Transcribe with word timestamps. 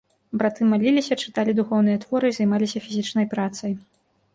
Браты 0.41 0.61
маліліся, 0.71 1.19
чыталі 1.27 1.57
духоўныя 1.61 2.03
творы 2.07 2.25
і 2.35 2.39
займаліся 2.41 2.77
фізічнай 2.91 3.25
працай. 3.37 3.83